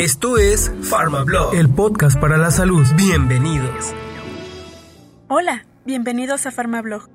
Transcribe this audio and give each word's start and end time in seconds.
Esto 0.00 0.38
es 0.38 0.72
PharmaBlog, 0.88 1.54
el 1.56 1.68
podcast 1.68 2.18
para 2.18 2.38
la 2.38 2.50
salud. 2.50 2.86
Bienvenidos. 2.96 3.92
Hola, 5.28 5.66
bienvenidos 5.84 6.46
a 6.46 6.50
PharmaBlog, 6.52 7.10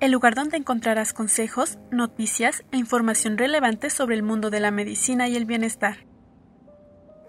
el 0.00 0.12
lugar 0.12 0.34
donde 0.34 0.56
encontrarás 0.56 1.12
consejos, 1.12 1.76
noticias 1.90 2.64
e 2.72 2.78
información 2.78 3.36
relevante 3.36 3.90
sobre 3.90 4.14
el 4.14 4.22
mundo 4.22 4.48
de 4.48 4.60
la 4.60 4.70
medicina 4.70 5.28
y 5.28 5.36
el 5.36 5.44
bienestar. 5.44 6.06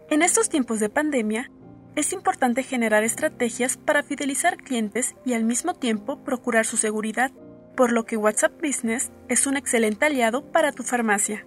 En 0.10 0.22
estos 0.22 0.48
tiempos 0.48 0.80
de 0.80 0.88
pandemia, 0.88 1.52
es 1.98 2.14
importante 2.14 2.64
generar 2.64 3.04
estrategias 3.04 3.76
para 3.76 4.04
fidelizar 4.04 4.56
clientes 4.56 5.16
y 5.26 5.34
al 5.34 5.44
mismo 5.44 5.74
tiempo 5.74 6.24
procurar 6.24 6.66
su 6.66 6.78
seguridad, 6.78 7.32
por 7.76 7.92
lo 7.92 8.06
que 8.06 8.16
WhatsApp 8.16 8.54
Business 8.64 9.12
es 9.28 9.46
un 9.46 9.58
excelente 9.58 10.06
aliado 10.06 10.50
para 10.54 10.72
tu 10.72 10.84
farmacia. 10.84 11.46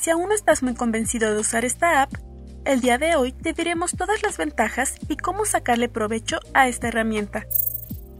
Si 0.00 0.10
aún 0.10 0.28
no 0.28 0.34
estás 0.36 0.62
muy 0.62 0.76
convencido 0.76 1.34
de 1.34 1.40
usar 1.40 1.64
esta 1.64 2.02
app, 2.02 2.12
el 2.64 2.80
día 2.80 2.98
de 2.98 3.16
hoy 3.16 3.32
te 3.32 3.52
diremos 3.52 3.92
todas 3.92 4.22
las 4.22 4.36
ventajas 4.36 4.94
y 5.08 5.16
cómo 5.16 5.44
sacarle 5.44 5.88
provecho 5.88 6.38
a 6.54 6.68
esta 6.68 6.88
herramienta. 6.88 7.46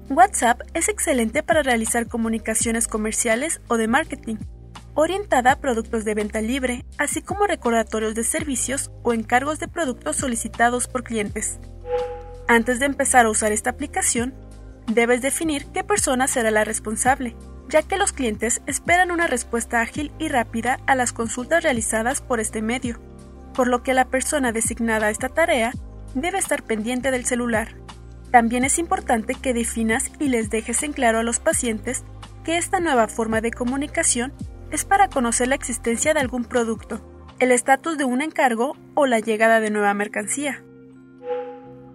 WhatsApp 0.08 0.62
es 0.74 0.88
excelente 0.88 1.42
para 1.42 1.62
realizar 1.62 2.08
comunicaciones 2.08 2.88
comerciales 2.88 3.60
o 3.68 3.76
de 3.76 3.88
marketing, 3.88 4.36
orientada 4.94 5.52
a 5.52 5.60
productos 5.60 6.04
de 6.04 6.14
venta 6.14 6.40
libre, 6.40 6.84
así 6.98 7.22
como 7.22 7.46
recordatorios 7.46 8.14
de 8.14 8.24
servicios 8.24 8.90
o 9.02 9.12
encargos 9.12 9.58
de 9.58 9.68
productos 9.68 10.16
solicitados 10.16 10.88
por 10.88 11.04
clientes. 11.04 11.58
Antes 12.48 12.80
de 12.80 12.86
empezar 12.86 13.26
a 13.26 13.30
usar 13.30 13.52
esta 13.52 13.70
aplicación, 13.70 14.34
debes 14.92 15.22
definir 15.22 15.66
qué 15.66 15.84
persona 15.84 16.26
será 16.26 16.50
la 16.50 16.64
responsable, 16.64 17.36
ya 17.68 17.82
que 17.82 17.96
los 17.96 18.12
clientes 18.12 18.60
esperan 18.66 19.12
una 19.12 19.28
respuesta 19.28 19.80
ágil 19.80 20.12
y 20.18 20.28
rápida 20.28 20.80
a 20.86 20.94
las 20.96 21.12
consultas 21.12 21.62
realizadas 21.62 22.20
por 22.20 22.40
este 22.40 22.60
medio, 22.60 23.00
por 23.52 23.68
lo 23.68 23.82
que 23.82 23.94
la 23.94 24.06
persona 24.06 24.52
designada 24.52 25.06
a 25.06 25.10
esta 25.10 25.28
tarea 25.28 25.72
debe 26.14 26.38
estar 26.38 26.62
pendiente 26.62 27.10
del 27.10 27.24
celular. 27.24 27.76
También 28.30 28.64
es 28.64 28.78
importante 28.78 29.34
que 29.34 29.54
definas 29.54 30.10
y 30.18 30.28
les 30.28 30.50
dejes 30.50 30.82
en 30.82 30.92
claro 30.92 31.18
a 31.18 31.22
los 31.22 31.38
pacientes 31.38 32.04
que 32.44 32.56
esta 32.56 32.80
nueva 32.80 33.08
forma 33.08 33.40
de 33.40 33.50
comunicación 33.50 34.32
es 34.70 34.84
para 34.84 35.08
conocer 35.08 35.48
la 35.48 35.54
existencia 35.54 36.14
de 36.14 36.20
algún 36.20 36.44
producto, 36.44 37.00
el 37.38 37.52
estatus 37.52 37.98
de 37.98 38.04
un 38.04 38.22
encargo 38.22 38.76
o 38.94 39.06
la 39.06 39.20
llegada 39.20 39.60
de 39.60 39.70
nueva 39.70 39.92
mercancía. 39.94 40.64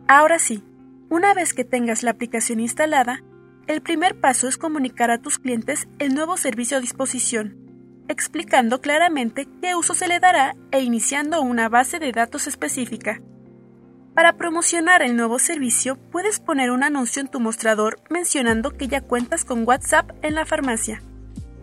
Ahora 0.07 0.39
sí, 0.39 0.63
una 1.09 1.33
vez 1.33 1.53
que 1.53 1.65
tengas 1.65 2.03
la 2.03 2.11
aplicación 2.11 2.59
instalada, 2.59 3.23
el 3.65 3.81
primer 3.81 4.19
paso 4.19 4.47
es 4.47 4.57
comunicar 4.57 5.11
a 5.11 5.21
tus 5.21 5.39
clientes 5.39 5.87
el 5.99 6.13
nuevo 6.13 6.37
servicio 6.37 6.77
a 6.77 6.81
disposición, 6.81 7.66
explicando 8.07 8.81
claramente 8.81 9.47
qué 9.61 9.75
uso 9.75 9.93
se 9.93 10.07
le 10.07 10.19
dará 10.19 10.55
e 10.71 10.81
iniciando 10.81 11.41
una 11.41 11.69
base 11.69 11.99
de 11.99 12.11
datos 12.11 12.47
específica. 12.47 13.21
Para 14.13 14.33
promocionar 14.33 15.03
el 15.03 15.15
nuevo 15.15 15.37
servicio, 15.37 15.95
puedes 15.95 16.39
poner 16.39 16.71
un 16.71 16.83
anuncio 16.83 17.21
en 17.21 17.27
tu 17.27 17.39
mostrador 17.39 17.99
mencionando 18.09 18.71
que 18.71 18.87
ya 18.87 19.01
cuentas 19.01 19.45
con 19.45 19.67
WhatsApp 19.67 20.09
en 20.23 20.33
la 20.33 20.45
farmacia. 20.45 21.03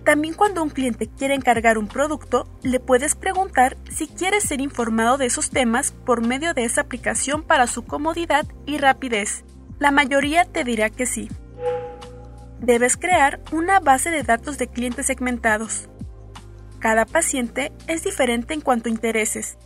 También 0.05 0.35
cuando 0.35 0.63
un 0.63 0.69
cliente 0.69 1.09
quiere 1.09 1.35
encargar 1.35 1.79
un 1.79 1.89
producto, 1.89 2.47
le 2.63 2.79
puedes 2.79 3.15
preguntar 3.15 3.77
si 3.91 4.07
quiere 4.07 4.41
ser 4.41 4.61
informado 4.61 5.17
de 5.17 5.27
esos 5.27 5.51
temas 5.51 5.93
por 5.93 6.25
medio 6.25 6.53
de 6.53 6.65
esa 6.65 6.83
aplicación 6.83 7.43
para 7.43 7.67
su 7.67 7.85
comodidad 7.85 8.47
y 8.67 8.77
rapidez. 8.77 9.45
La 9.79 9.91
mayoría 9.91 10.45
te 10.45 10.63
dirá 10.63 10.91
que 10.91 11.07
sí. 11.07 11.31
Debes 12.61 12.97
crear 12.97 13.41
una 13.51 13.81
base 13.81 14.11
de 14.11 14.23
datos 14.23 14.59
de 14.59 14.69
clientes 14.69 15.07
segmentados. 15.07 15.89
Cada 16.85 17.07
paciente 17.07 17.73
es 17.87 18.05
diferente 18.05 18.53
en 18.53 18.61
cuanto 18.61 18.91
a 18.91 18.93
intereses, 18.93 19.57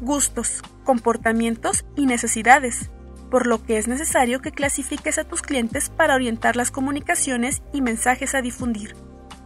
gustos, 0.00 0.62
comportamientos 0.84 1.84
y 1.96 2.06
necesidades, 2.06 2.92
por 3.32 3.48
lo 3.48 3.64
que 3.64 3.78
es 3.78 3.88
necesario 3.88 4.40
que 4.40 4.52
clasifiques 4.52 5.18
a 5.18 5.24
tus 5.24 5.42
clientes 5.42 5.90
para 5.90 6.14
orientar 6.14 6.54
las 6.54 6.70
comunicaciones 6.70 7.62
y 7.72 7.82
mensajes 7.82 8.36
a 8.36 8.42
difundir. 8.42 8.94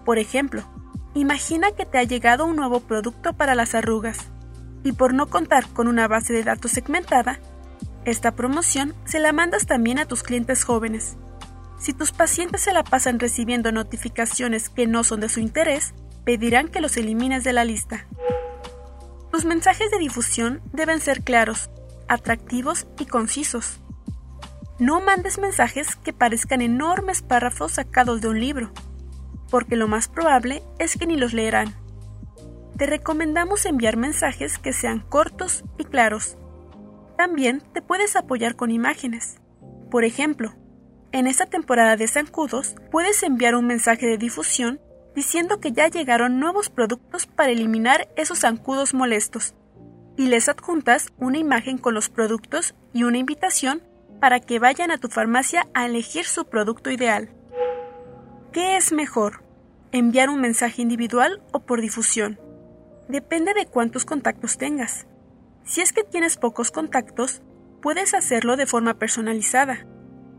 Por 0.05 0.19
ejemplo, 0.19 0.63
imagina 1.15 1.71
que 1.71 1.87
te 1.87 1.97
ha 1.97 2.03
llegado 2.03 2.45
un 2.45 2.57
nuevo 2.57 2.81
producto 2.81 3.33
para 3.33 3.55
las 3.55 3.75
arrugas 3.75 4.19
y 4.85 4.93
por 4.93 5.15
no 5.15 5.31
contar 5.31 5.67
con 5.69 5.89
una 5.89 6.09
base 6.09 6.35
de 6.35 6.45
datos 6.45 6.73
segmentada, 6.73 7.41
esta 8.05 8.33
promoción 8.33 8.95
se 9.07 9.21
la 9.21 9.33
mandas 9.33 9.65
también 9.65 9.99
a 9.99 10.05
tus 10.05 10.23
clientes 10.23 10.65
jóvenes. 10.65 11.17
Si 11.79 11.95
tus 11.95 12.13
pacientes 12.13 12.61
se 12.61 12.75
la 12.75 12.85
pasan 12.85 13.19
recibiendo 13.19 13.73
notificaciones 13.73 14.69
que 14.69 14.87
no 14.87 15.03
son 15.03 15.21
de 15.21 15.31
su 15.31 15.41
interés, 15.41 15.95
pedirán 16.25 16.69
que 16.69 16.81
los 16.81 16.97
elimines 16.97 17.45
de 17.45 17.53
la 17.53 17.65
lista. 17.65 18.07
Tus 19.31 19.45
mensajes 19.45 19.91
de 19.91 19.99
difusión 19.99 20.61
deben 20.73 21.01
ser 21.01 21.23
claros, 21.23 21.71
atractivos 22.09 22.87
y 22.99 23.07
concisos. 23.07 23.81
No 24.79 25.01
mandes 25.01 25.39
mensajes 25.39 25.97
que 25.97 26.13
parezcan 26.13 26.61
enormes 26.61 27.23
párrafos 27.23 27.73
sacados 27.73 28.21
de 28.21 28.29
un 28.29 28.41
libro 28.41 28.73
porque 29.53 29.77
lo 29.77 29.87
más 29.87 30.09
probable 30.09 30.63
es 30.79 30.97
que 30.97 31.07
ni 31.07 31.19
los 31.19 31.35
leerán. 31.35 31.75
Te 32.79 32.87
recomendamos 32.87 33.67
enviar 33.67 33.99
mensajes 33.99 34.57
que 34.57 34.73
sean 34.73 35.01
cortos 35.01 35.63
y 35.77 35.85
claros. 35.85 36.39
También 37.19 37.63
te 37.75 37.83
puedes 37.83 38.17
apoyar 38.17 38.57
con 38.57 38.71
imágenes. 38.71 39.37
Por 39.91 40.05
ejemplo, 40.05 40.55
en 41.13 41.27
esta 41.27 41.45
temporada 41.45 41.99
de 41.99 42.09
zancudos 42.09 42.75
puedes 42.91 43.23
enviar 43.23 43.55
un 43.55 43.67
mensaje 43.67 44.07
de 44.07 44.17
difusión 44.17 44.81
diciendo 45.15 45.61
que 45.61 45.73
ya 45.73 45.89
llegaron 45.89 46.41
nuevos 46.41 46.71
productos 46.71 47.27
para 47.27 47.51
eliminar 47.51 48.09
esos 48.17 48.41
zancudos 48.41 48.95
molestos 48.95 49.55
y 50.17 50.27
les 50.27 50.49
adjuntas 50.49 51.13
una 51.19 51.39
imagen 51.39 51.79
con 51.79 51.95
los 51.95 52.09
productos 52.09 52.75
y 52.93 53.05
una 53.05 53.19
invitación 53.19 53.83
para 54.21 54.41
que 54.41 54.59
vayan 54.59 54.91
a 54.91 54.99
tu 54.99 55.09
farmacia 55.09 55.67
a 55.75 55.87
elegir 55.87 56.25
su 56.25 56.45
producto 56.45 56.91
ideal. 56.91 57.31
¿Qué 58.53 58.77
es 58.77 58.93
mejor? 58.93 59.43
¿Enviar 59.91 60.31
un 60.31 60.41
mensaje 60.41 60.83
individual 60.83 61.43
o 61.53 61.61
por 61.61 61.81
difusión? 61.81 62.39
Depende 63.09 63.53
de 63.55 63.67
cuántos 63.67 64.05
contactos 64.05 64.59
tengas. 64.59 65.07
Si 65.65 65.81
es 65.81 65.93
que 65.93 66.05
tienes 66.05 66.37
pocos 66.37 66.71
contactos, 66.71 67.43
puedes 67.81 68.15
hacerlo 68.15 68.57
de 68.57 68.67
forma 68.67 68.95
personalizada. 68.95 69.87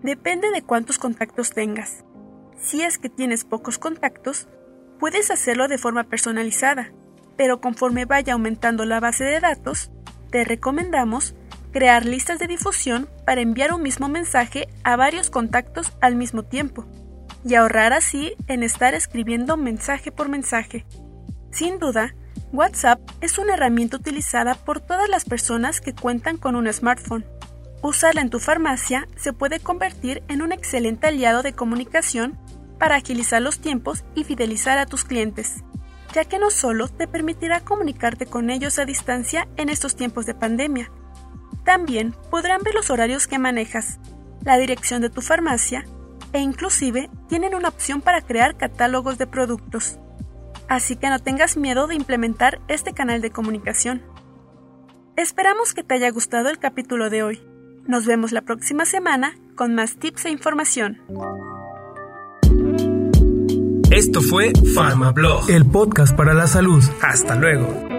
Depende 0.02 0.50
de 0.52 0.62
cuántos 0.62 0.98
contactos 0.98 1.52
tengas. 1.52 2.04
Si 2.58 2.82
es 2.82 2.98
que 2.98 3.10
tienes 3.10 3.44
pocos 3.44 3.78
contactos, 3.80 4.48
puedes 5.04 5.32
hacerlo 5.32 5.68
de 5.68 5.78
forma 5.78 6.06
personalizada, 6.06 6.94
pero 7.36 7.60
conforme 7.60 8.06
vaya 8.06 8.32
aumentando 8.32 8.86
la 8.86 9.02
base 9.02 9.26
de 9.26 9.42
datos, 9.42 9.92
te 10.32 10.46
recomendamos 10.46 11.36
crear 11.74 12.06
listas 12.06 12.40
de 12.40 12.48
difusión 12.48 13.10
para 13.26 13.42
enviar 13.42 13.74
un 13.74 13.82
mismo 13.82 14.08
mensaje 14.08 14.70
a 14.86 14.96
varios 14.96 15.30
contactos 15.30 15.92
al 16.00 16.16
mismo 16.16 16.44
tiempo 16.44 16.86
y 17.44 17.56
ahorrar 17.56 17.92
así 17.92 18.36
en 18.48 18.64
estar 18.64 18.94
escribiendo 18.94 19.58
mensaje 19.58 20.10
por 20.14 20.30
mensaje. 20.30 20.86
Sin 21.52 21.80
duda, 21.80 22.16
WhatsApp 22.54 23.02
es 23.20 23.38
una 23.38 23.56
herramienta 23.56 23.98
utilizada 23.98 24.56
por 24.56 24.80
todas 24.80 25.10
las 25.10 25.26
personas 25.26 25.82
que 25.82 25.94
cuentan 25.94 26.38
con 26.38 26.56
un 26.56 26.72
smartphone. 26.72 27.26
Usarla 27.82 28.22
en 28.22 28.30
tu 28.30 28.40
farmacia 28.40 29.06
se 29.18 29.34
puede 29.34 29.60
convertir 29.60 30.24
en 30.30 30.42
un 30.42 30.54
excelente 30.54 31.08
aliado 31.08 31.44
de 31.44 31.52
comunicación 31.52 32.40
para 32.84 32.98
agilizar 32.98 33.42
los 33.42 33.60
tiempos 33.60 34.04
y 34.14 34.26
fidelizar 34.26 34.78
a 34.78 34.86
tus 34.86 35.06
clientes, 35.06 35.64
ya 36.14 36.26
que 36.26 36.38
no 36.38 36.52
solo 36.52 36.90
te 36.90 37.08
permitirá 37.08 37.62
comunicarte 37.62 38.26
con 38.26 38.50
ellos 38.50 38.78
a 38.78 38.84
distancia 38.84 39.48
en 39.56 39.70
estos 39.70 39.96
tiempos 39.96 40.26
de 40.26 40.34
pandemia, 40.34 40.92
también 41.64 42.14
podrán 42.30 42.62
ver 42.62 42.76
los 42.76 42.90
horarios 42.90 43.26
que 43.26 43.40
manejas, 43.40 44.02
la 44.44 44.58
dirección 44.58 45.02
de 45.02 45.10
tu 45.10 45.22
farmacia 45.22 45.86
e 46.34 46.40
inclusive 46.40 47.10
tienen 47.30 47.56
una 47.56 47.70
opción 47.70 48.02
para 48.02 48.20
crear 48.20 48.58
catálogos 48.58 49.18
de 49.18 49.28
productos. 49.28 49.98
Así 50.68 50.98
que 50.98 51.10
no 51.10 51.20
tengas 51.20 51.56
miedo 51.56 51.88
de 51.88 51.96
implementar 51.96 52.60
este 52.68 52.92
canal 52.92 53.22
de 53.22 53.32
comunicación. 53.32 54.02
Esperamos 55.16 55.74
que 55.74 55.84
te 55.84 55.94
haya 55.94 56.12
gustado 56.12 56.50
el 56.50 56.60
capítulo 56.60 57.10
de 57.10 57.24
hoy. 57.24 57.42
Nos 57.88 58.06
vemos 58.06 58.34
la 58.34 58.42
próxima 58.42 58.84
semana 58.84 59.38
con 59.56 59.74
más 59.74 59.96
tips 59.96 60.26
e 60.26 60.32
información. 60.32 61.00
Esto 63.96 64.22
fue 64.22 64.54
PharmaBlog, 64.74 65.52
el 65.52 65.66
podcast 65.66 66.16
para 66.16 66.34
la 66.34 66.48
salud. 66.48 66.84
Hasta 67.04 67.36
luego. 67.36 67.93